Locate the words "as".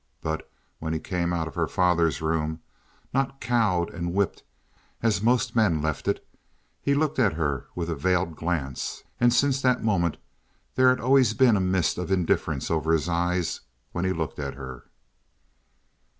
5.03-5.21